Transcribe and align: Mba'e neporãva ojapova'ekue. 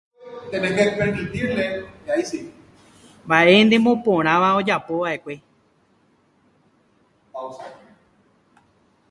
Mba'e 3.27 3.59
neporãva 3.69 4.49
ojapova'ekue. 4.61 5.35